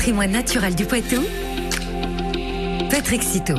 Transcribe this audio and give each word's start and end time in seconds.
patrimoine 0.00 0.32
naturel 0.32 0.74
du 0.74 0.86
Poitou, 0.86 1.22
Patrick 2.90 3.22
Citeau. 3.22 3.58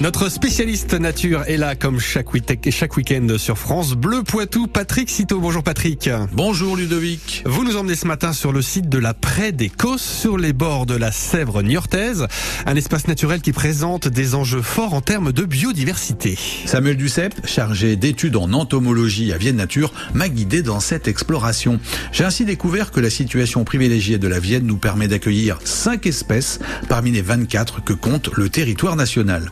Notre 0.00 0.28
spécialiste 0.28 0.94
nature 0.94 1.44
est 1.46 1.56
là 1.56 1.76
comme 1.76 2.00
chaque 2.00 2.32
week- 2.32 2.70
chaque 2.72 2.96
week-end 2.96 3.26
sur 3.38 3.56
France 3.56 3.92
Bleu 3.92 4.24
Poitou. 4.24 4.66
Patrick 4.66 5.08
Citeau. 5.08 5.38
Bonjour 5.38 5.62
Patrick. 5.62 6.10
Bonjour 6.32 6.76
Ludovic. 6.76 7.44
Vous 7.46 7.62
nous 7.62 7.76
emmenez 7.76 7.94
ce 7.94 8.08
matin 8.08 8.32
sur 8.32 8.50
le 8.52 8.62
site 8.62 8.88
de 8.88 8.98
la 8.98 9.14
Prée 9.14 9.52
des 9.52 9.68
Cosses, 9.68 10.02
sur 10.02 10.38
les 10.38 10.52
bords 10.52 10.86
de 10.86 10.96
la 10.96 11.12
Sèvre 11.12 11.62
niortaise. 11.62 12.26
Un 12.66 12.74
espace 12.74 13.06
naturel 13.06 13.42
qui 13.42 13.52
présente 13.52 14.08
des 14.08 14.34
enjeux 14.34 14.62
forts 14.62 14.92
en 14.94 15.02
termes 15.02 15.30
de 15.30 15.44
biodiversité. 15.44 16.36
Samuel 16.66 16.96
Duceppe, 16.96 17.46
chargé 17.46 17.94
d'études 17.94 18.34
en 18.36 18.52
entomologie 18.54 19.32
à 19.32 19.38
Vienne 19.38 19.56
Nature, 19.56 19.92
m'a 20.14 20.28
guidé 20.28 20.62
dans 20.62 20.80
cette 20.80 21.06
exploration. 21.06 21.78
J'ai 22.10 22.24
ainsi 22.24 22.44
découvert 22.44 22.90
que 22.90 22.98
la 22.98 23.10
situation 23.10 23.62
privilégiée 23.62 24.18
de 24.18 24.26
la 24.26 24.40
Vienne 24.40 24.66
nous 24.66 24.78
permet 24.78 25.06
d'accueillir 25.06 25.58
5 25.62 26.06
espèces 26.06 26.58
parmi 26.88 27.12
les 27.12 27.22
24 27.22 27.84
que 27.84 27.92
compte 27.92 28.30
le 28.36 28.48
territoire 28.48 28.96
national. 28.96 29.48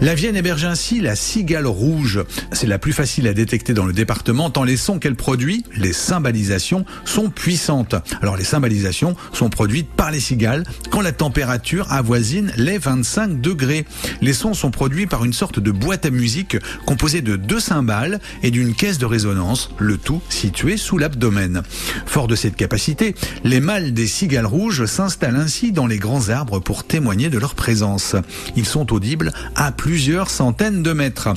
La 0.00 0.14
Vienne 0.14 0.36
héberge 0.36 0.64
ainsi 0.64 1.00
la 1.00 1.16
cigale 1.16 1.66
rouge. 1.66 2.22
C'est 2.52 2.66
la 2.66 2.78
plus 2.78 2.92
facile 2.92 3.26
à 3.28 3.34
détecter 3.34 3.72
dans 3.72 3.86
le 3.86 3.92
département 3.92 4.50
tant 4.50 4.64
les 4.64 4.76
sons 4.76 4.98
qu'elle 4.98 5.16
produit, 5.16 5.64
les 5.76 5.92
cymbalisations, 5.92 6.84
sont 7.04 7.30
puissantes. 7.30 7.94
Alors 8.20 8.36
les 8.36 8.44
cymbalisations 8.44 9.16
sont 9.32 9.48
produites 9.48 9.88
par 9.88 10.10
les 10.10 10.20
cigales 10.20 10.64
quand 10.90 11.00
la 11.00 11.12
température 11.12 11.90
avoisine 11.92 12.52
les 12.56 12.78
25 12.78 13.40
degrés. 13.40 13.84
Les 14.20 14.32
sons 14.32 14.54
sont 14.54 14.70
produits 14.70 15.06
par 15.06 15.24
une 15.24 15.32
sorte 15.32 15.60
de 15.60 15.70
boîte 15.70 16.06
à 16.06 16.10
musique 16.10 16.56
composée 16.84 17.22
de 17.22 17.36
deux 17.36 17.60
cymbales 17.60 18.20
et 18.42 18.50
d'une 18.50 18.74
caisse 18.74 18.98
de 18.98 19.06
résonance, 19.06 19.70
le 19.78 19.96
tout 19.96 20.20
situé 20.28 20.76
sous 20.76 20.98
l'abdomen. 20.98 21.62
Fort 22.06 22.28
de 22.28 22.36
cette 22.36 22.56
capacité, 22.56 23.14
les 23.44 23.60
mâles 23.60 23.92
des 23.92 24.06
cigales 24.06 24.46
rouges 24.46 24.84
s'installent 24.86 25.36
ainsi 25.36 25.72
dans 25.72 25.86
les 25.86 25.98
grands 25.98 26.28
arbres 26.28 26.60
pour 26.60 26.84
témoigner 26.84 27.28
de 27.28 27.38
leur 27.38 27.54
présence. 27.54 28.16
Ils 28.56 28.66
sont 28.66 28.92
audibles 28.92 29.32
à 29.54 29.65
plusieurs 29.72 30.30
centaines 30.30 30.82
de 30.82 30.92
mètres. 30.92 31.28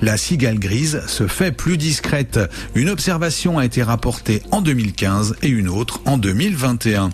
La 0.00 0.16
cigale 0.16 0.58
grise 0.58 1.02
se 1.06 1.26
fait 1.26 1.52
plus 1.52 1.76
discrète. 1.76 2.40
Une 2.74 2.88
observation 2.88 3.58
a 3.58 3.64
été 3.64 3.82
rapportée 3.82 4.42
en 4.50 4.62
2015 4.62 5.36
et 5.42 5.48
une 5.48 5.68
autre 5.68 6.00
en 6.06 6.18
2021. 6.18 7.10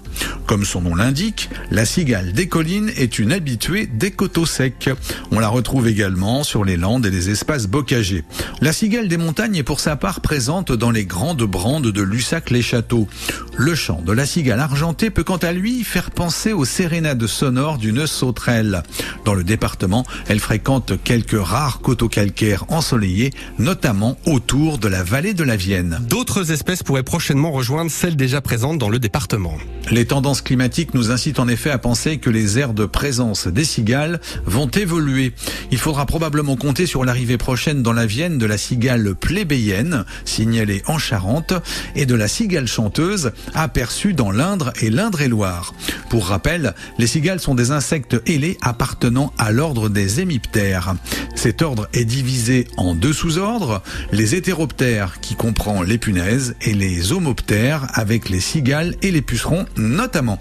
Comme 0.47 0.65
son 0.65 0.81
nom 0.81 0.95
l'indique, 0.95 1.49
la 1.71 1.85
cigale 1.85 2.33
des 2.33 2.49
collines 2.49 2.91
est 2.97 3.19
une 3.19 3.33
habituée 3.33 3.87
des 3.87 4.11
coteaux 4.11 4.47
secs. 4.47 4.91
On 5.31 5.39
la 5.39 5.49
retrouve 5.49 5.89
également 5.89 6.43
sur 6.43 6.65
les 6.65 6.77
landes 6.77 7.07
et 7.07 7.11
les 7.11 7.31
espaces 7.31 7.67
bocagés. 7.67 8.25
La 8.61 8.73
cigale 8.73 9.09
des 9.09 9.17
montagnes 9.17 9.57
est 9.57 9.63
pour 9.63 9.81
sa 9.81 9.97
part 9.97 10.21
présente 10.21 10.73
dans 10.73 10.91
les 10.91 11.05
grandes 11.05 11.43
brandes 11.43 11.89
de 11.89 12.03
Lussac-les-Châteaux. 12.03 13.09
Le 13.57 13.75
chant 13.75 14.03
de 14.05 14.13
la 14.13 14.27
cigale 14.27 14.61
argentée 14.61 15.11
peut 15.11 15.25
quant 15.25 15.37
à 15.37 15.53
lui 15.53 15.85
faire 15.85 16.11
penser 16.11 16.53
aux 16.53 16.65
sérénades 16.65 17.27
sonores 17.27 17.79
d'une 17.79 18.07
sauterelle. 18.07 18.83
Dans 19.25 19.35
le 19.35 19.45
département, 19.45 20.05
elle 20.29 20.41
fréquente 20.41 20.60
quelques 21.05 21.41
rares 21.41 21.81
coteaux 21.81 22.09
calcaires 22.09 22.65
ensoleillés, 22.69 23.33
notamment 23.59 24.17
autour 24.27 24.79
de 24.79 24.89
la 24.89 25.03
vallée 25.03 25.35
de 25.35 25.45
la 25.45 25.57
Vienne. 25.57 25.99
D'autres 26.09 26.53
espèces 26.53 26.83
pourraient 26.83 27.03
prochainement 27.03 27.51
rejoindre 27.51 27.91
celles 27.91 28.17
déjà 28.17 28.41
présentes 28.41 28.79
dans 28.79 28.89
le 28.89 28.99
département. 28.99 29.57
Les 29.91 30.05
tendances 30.07 30.43
climatiques 30.43 30.95
nous 30.95 31.11
incitent 31.11 31.41
en 31.41 31.49
effet 31.49 31.71
à 31.71 31.79
penser 31.79 32.19
que 32.19 32.31
les 32.31 32.59
aires 32.59 32.75
de 32.75 32.87
présence 32.87 33.49
des 33.49 33.65
cigales 33.65 34.21
vont 34.45 34.69
évoluer. 34.69 35.33
Il 35.73 35.79
faudra 35.79 36.07
probablement 36.07 36.57
compter 36.57 36.87
sur 36.87 37.05
l'arrivée 37.05 37.39
prochaine 37.39 37.83
dans 37.83 37.93
la 37.93 38.07
Vienne 38.07 38.39
de 38.39 38.47
la 38.47 38.59
cigale 38.59 39.15
plébéienne, 39.15 40.05
signalée 40.25 40.83
en 40.87 40.99
Charente, 40.99 41.55
et 41.97 42.07
de 42.07 42.15
la 42.15 42.29
cigale 42.29 42.69
chanteuse, 42.69 43.33
aperçue 43.55 44.15
dans 44.15 44.31
l'Indre 44.31 44.73
et 44.81 44.91
l'Indre-et-Loire. 44.91 45.75
Pour 46.09 46.27
rappel, 46.27 46.75
les 46.99 47.07
cigales 47.07 47.41
sont 47.41 47.55
des 47.55 47.71
insectes 47.71 48.17
ailés 48.27 48.59
appartenant 48.63 49.33
à 49.39 49.51
l'ordre 49.51 49.89
des 49.89 50.21
hémiptères. 50.21 50.50
Cet 51.35 51.63
ordre 51.63 51.89
est 51.93 52.05
divisé 52.05 52.67
en 52.77 52.95
deux 52.95 53.13
sous-ordres, 53.13 53.83
les 54.13 54.35
hétéroptères 54.35 55.21
qui 55.21 55.37
comprend 55.37 55.83
les 55.83 55.97
punaises 55.97 56.55
et 56.61 56.75
les 56.75 57.13
homoptères 57.13 57.87
avec 57.95 58.29
les 58.29 58.41
cigales 58.41 58.95
et 59.03 59.11
les 59.11 59.23
pucerons 59.23 59.65
notamment. 59.77 60.39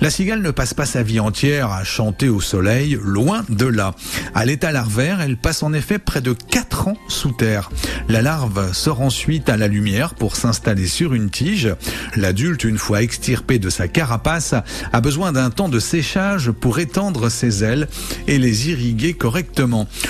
La 0.00 0.10
cigale 0.10 0.40
ne 0.42 0.50
passe 0.50 0.74
pas 0.74 0.86
sa 0.86 1.02
vie 1.02 1.20
entière 1.20 1.72
à 1.72 1.84
chanter 1.84 2.28
au 2.28 2.40
soleil, 2.40 2.98
loin 3.02 3.44
de 3.48 3.66
là. 3.66 3.94
À 4.34 4.44
l'état 4.44 4.70
larvaire, 4.70 5.20
elle 5.20 5.36
passe 5.36 5.62
en 5.62 5.72
effet 5.72 5.98
près 5.98 6.20
de 6.20 6.32
4 6.32 6.88
ans 6.88 6.96
sous 7.08 7.32
terre. 7.32 7.70
La 8.08 8.22
larve 8.22 8.72
sort 8.72 9.00
ensuite 9.00 9.48
à 9.48 9.56
la 9.56 9.68
lumière 9.68 10.14
pour 10.14 10.36
s'installer 10.36 10.86
sur 10.86 11.14
une 11.14 11.30
tige. 11.30 11.74
L'adulte, 12.16 12.64
une 12.64 12.78
fois 12.78 13.02
extirpé 13.02 13.58
de 13.58 13.70
sa 13.70 13.88
carapace, 13.88 14.54
a 14.92 15.00
besoin 15.00 15.32
d'un 15.32 15.50
temps 15.50 15.68
de 15.68 15.80
séchage 15.80 16.50
pour 16.52 16.78
étendre 16.78 17.28
ses 17.28 17.64
ailes 17.64 17.88
et 18.28 18.38
les 18.38 18.70
irriguer 18.70 19.14
correctement. 19.14 19.47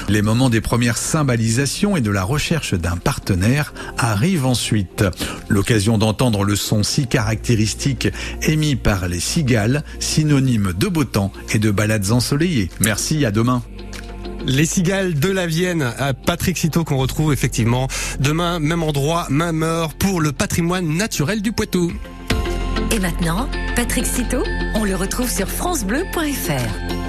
Les 0.09 0.23
moments 0.23 0.51
des 0.51 0.61
premières 0.61 0.99
symbolisations 0.99 1.97
et 1.97 2.01
de 2.01 2.11
la 2.11 2.23
recherche 2.23 2.75
d'un 2.75 2.97
partenaire 2.97 3.73
arrivent 3.97 4.47
ensuite. 4.47 5.05
L'occasion 5.49 5.97
d'entendre 5.97 6.45
le 6.45 6.55
son 6.55 6.83
si 6.83 7.07
caractéristique 7.07 8.09
émis 8.43 8.77
par 8.77 9.09
les 9.09 9.21
cigales, 9.21 9.85
synonyme 10.01 10.73
de 10.77 10.89
beau 10.89 11.05
temps 11.05 11.33
et 11.55 11.59
de 11.59 11.71
balades 11.71 12.11
ensoleillées. 12.11 12.69
Merci, 12.81 13.25
à 13.25 13.31
demain. 13.31 13.63
Les 14.47 14.67
cigales 14.67 15.15
de 15.15 15.31
la 15.31 15.47
Vienne, 15.47 15.83
à 15.99 16.15
Patrick 16.15 16.59
Citeau 16.59 16.85
qu'on 16.85 16.99
retrouve 16.99 17.33
effectivement 17.33 17.89
demain, 18.21 18.59
même 18.59 18.83
endroit, 18.83 19.27
même 19.31 19.63
heure 19.63 19.95
pour 19.95 20.21
le 20.21 20.33
patrimoine 20.33 20.89
naturel 20.97 21.43
du 21.43 21.53
Poitou. 21.53 21.93
Et 22.93 22.99
maintenant, 22.99 23.49
Patrick 23.77 24.07
Citeau, 24.07 24.43
on 24.75 24.85
le 24.85 24.95
retrouve 24.95 25.31
sur 25.31 25.49
FranceBleu.fr. 25.49 26.98